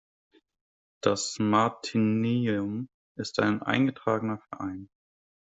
[1.03, 4.89] Das Martineum ist ein eingetragener Verein.